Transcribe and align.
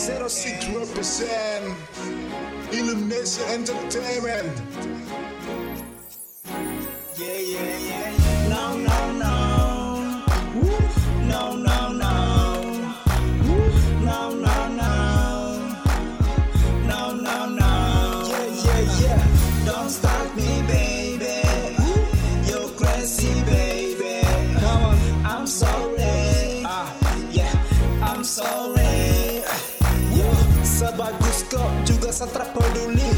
06 0.00 0.68
represent 0.68 1.76
Illumination 2.72 3.44
Entertainment. 3.50 4.62
Yeah, 7.18 7.36
yeah, 7.36 7.78
yeah, 7.88 7.99
juga 32.20 32.28
setra 32.28 32.44
peduli 32.52 33.10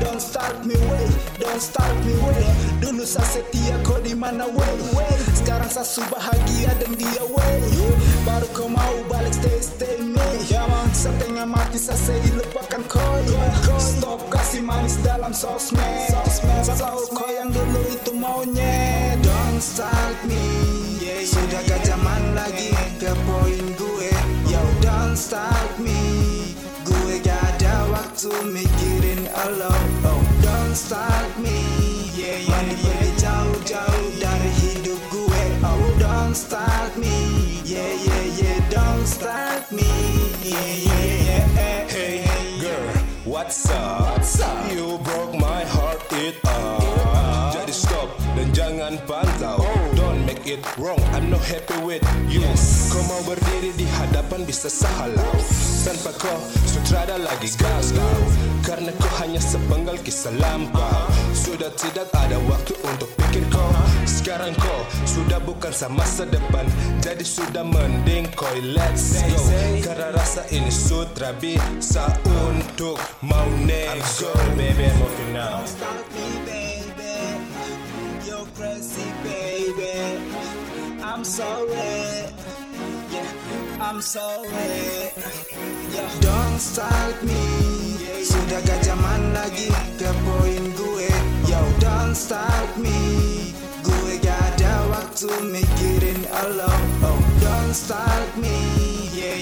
Don't 0.00 0.20
start 0.20 0.64
me 0.64 0.76
way, 0.76 1.06
don't 1.40 1.60
start 1.60 1.92
me 2.06 2.14
way. 2.24 2.44
Dulu 2.80 3.04
saya 3.04 3.26
setia 3.26 3.74
kok 3.82 4.00
di 4.06 4.14
mana 4.14 4.46
way? 4.48 4.76
Sekarang 5.34 5.68
saya 5.68 5.84
su 5.84 6.00
bahagia 6.08 6.72
dan 6.78 6.94
dia 6.94 7.24
way. 7.26 7.60
Baru 8.24 8.48
kau 8.54 8.68
mau 8.70 8.96
balik 9.10 9.34
stay 9.34 9.60
stay 9.60 9.96
me. 10.00 10.24
Setengah 10.94 11.44
mati 11.44 11.76
saya 11.76 11.98
say 11.98 12.22
lupakan 12.32 12.80
koi. 12.86 13.24
Stop 13.76 14.24
kasih 14.30 14.62
manis 14.62 14.96
dalam 15.02 15.34
sosmed. 15.34 15.82
Saya 16.38 16.76
tahu 16.78 17.02
kau 17.12 17.28
yang 17.28 17.50
dulu 17.50 17.80
itu 17.90 18.12
maunya. 18.14 19.18
Don't 19.20 19.60
start 19.60 20.16
me 20.24 20.40
Sudah 21.26 21.60
gak 21.66 21.82
zaman 21.84 22.22
lagi 22.38 22.72
ke 22.96 23.10
poin 23.26 23.64
gue. 23.74 24.12
Yo 24.48 24.62
don't 24.80 25.18
start 25.18 25.49
Don't 30.70 30.78
start 30.78 31.34
me. 31.42 31.58
Mandi 32.46 32.78
pergi 32.78 33.10
jauh-jauh 33.18 34.06
dari 34.22 34.50
hidup 34.62 35.02
gue. 35.10 35.42
Oh 35.66 35.82
don't 35.98 36.30
start 36.30 36.94
me. 36.94 37.58
Yeah 37.66 37.90
yeah 38.06 38.38
yeah. 38.38 38.58
Don't 38.70 39.02
start 39.02 39.66
me. 39.74 39.90
Yeah 40.46 40.86
yeah 40.86 41.26
yeah. 41.26 41.90
Hey 41.90 42.22
girl, 42.62 42.86
what's 43.26 43.66
up? 43.66 44.14
What's 44.14 44.38
up? 44.38 44.70
You 44.70 44.89
it 50.60 50.78
wrong, 50.78 51.00
I'm 51.16 51.30
not 51.30 51.40
happy 51.44 51.76
with 51.84 52.04
you. 52.28 52.44
Kau 52.92 53.02
mau 53.08 53.20
berdiri 53.24 53.72
di 53.76 53.86
hadapan 53.88 54.44
bisa 54.44 54.68
sahalau. 54.68 55.34
Tanpa 55.80 56.12
kau 56.20 56.40
sutrada 56.68 57.16
lagi 57.16 57.48
galau. 57.56 58.20
Karena 58.60 58.92
kau 59.00 59.10
hanya 59.24 59.40
sepenggal 59.40 59.96
kisah 60.04 60.32
lampau. 60.36 61.08
Sudah 61.32 61.72
tidak 61.72 62.12
ada 62.12 62.36
waktu 62.44 62.76
untuk 62.84 63.08
pikir 63.16 63.44
kau. 63.48 63.72
Sekarang 64.04 64.52
kau 64.60 64.80
sudah 65.08 65.40
bukan 65.40 65.72
sama 65.72 66.04
masa 66.04 66.28
depan. 66.28 66.68
Jadi 67.00 67.24
sudah 67.24 67.64
mending 67.64 68.28
kau 68.36 68.50
let's 68.60 69.24
go. 69.24 69.40
Karena 69.80 70.12
rasa 70.12 70.44
ini 70.52 70.70
sutra 70.70 71.32
bisa 71.40 72.04
untuk 72.44 73.00
mau 73.24 73.48
next 73.64 74.20
go. 74.20 74.32
baby, 74.54 74.92
I'm 81.20 81.26
sorry. 81.26 82.32
Yeah, 83.12 83.28
I'm 83.78 84.00
sorry. 84.00 85.12
Yeah. 85.92 86.08
Don't 86.24 86.56
start 86.56 87.20
me. 87.20 87.44
Sudah 88.24 88.64
gak 88.64 88.80
zaman 88.80 89.36
lagi 89.36 89.68
ke 90.00 90.08
poin 90.24 90.72
gue. 90.72 91.12
Yo, 91.44 91.60
don't 91.76 92.16
start 92.16 92.72
me. 92.80 93.52
Gue 93.84 94.16
gak 94.24 94.32
ada 94.32 94.88
waktu 94.88 95.28
mikirin 95.44 96.24
lo. 96.56 96.72
Oh, 97.04 97.20
don't 97.44 97.76
start 97.76 98.32
me. 98.40 98.56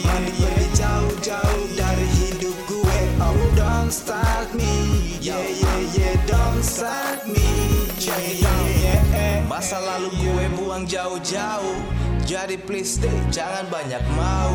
Mandi 0.03 0.35
pergi 0.35 0.67
jauh-jauh 0.75 1.63
dari 1.79 2.07
hidup 2.19 2.59
gue. 2.67 3.01
Oh, 3.23 3.39
don't 3.55 3.95
start 3.95 4.51
me. 4.51 5.15
Yeah, 5.23 5.47
yeah, 5.47 5.79
yeah, 5.95 6.19
don't 6.27 6.59
start 6.59 7.23
me. 7.31 7.47
Yeah, 8.03 8.19
yeah, 8.19 8.43
yeah. 8.43 8.58
Masa 9.59 9.83
lalu 9.83 10.15
gue 10.23 10.47
buang 10.55 10.87
jauh-jauh. 10.87 11.79
Jadi 12.23 12.55
please 12.63 12.95
stay, 12.95 13.11
jangan 13.35 13.67
banyak 13.67 13.99
mau. 14.15 14.55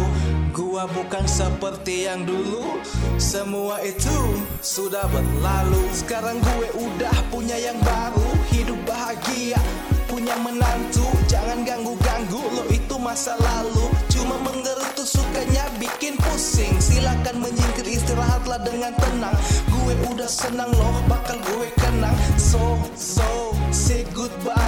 Gua 0.56 0.88
bukan 0.88 1.28
seperti 1.28 2.08
yang 2.08 2.24
dulu. 2.24 2.80
Semua 3.19 3.84
itu 3.84 4.40
sudah 4.63 5.03
berlalu. 5.12 5.84
Sekarang 5.92 6.40
gue 6.40 6.72
udah 6.80 7.12
punya 7.36 7.59
yang 7.59 7.75
baru. 7.84 8.31
Hidup 8.47 8.80
bahagia, 8.88 9.59
punya 10.08 10.40
menantu. 10.40 11.03
Jangan 11.28 11.68
ganggu-ganggu 11.68 12.40
lo 12.40 12.63
itu 12.72 12.96
masa 12.96 13.36
lalu. 13.36 13.92
Cuma 14.08 14.40
menggerutu 14.40 15.03
sukanya 15.03 15.68
bikin 15.84 16.16
pusing. 16.16 16.80
Silakan 16.80 17.44
menyingkir 17.44 17.92
istirahatlah 17.92 18.63
dengan 18.63 18.96
tenang. 18.96 19.36
Gue 19.68 20.00
udah 20.16 20.31
senang 20.31 20.72
loh, 20.72 20.96
bakal 21.12 21.36
gue 21.44 21.68
kenang. 21.75 22.16
So, 22.40 22.80
so, 22.96 23.52
say 23.75 24.08
goodbye. 24.16 24.62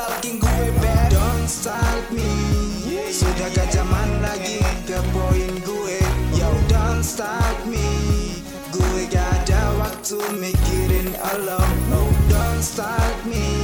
Stalking 0.00 0.40
gue 0.40 0.72
back. 0.80 1.12
Don't 1.12 1.44
start 1.44 2.08
me. 2.08 2.24
Sudah 3.12 3.52
gak 3.52 3.68
zaman 3.68 4.24
lagi 4.24 4.64
ke 4.88 4.96
gue. 5.60 6.00
Yo, 6.40 6.48
don't 6.72 7.04
start 7.04 7.60
me. 7.68 7.84
Gue 8.72 9.04
gak 9.12 9.28
ada 9.44 9.76
waktu 9.76 10.16
mikirin 10.40 11.12
lo. 11.44 11.60
Oh, 11.92 12.08
don't 12.32 12.64
start 12.64 13.28
me. 13.28 13.59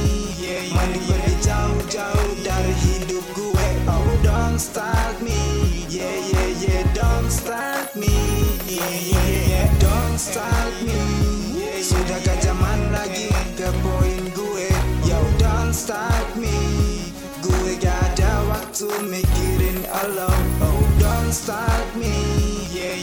Ada 18.77 18.93
waktu 18.93 19.09
mikirin 19.09 19.79
lo. 20.13 20.29
Oh, 20.61 20.85
don't 21.01 21.33
start 21.33 21.89
me. 21.97 22.13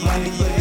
Mandi 0.07 0.31
pergi 0.31 0.54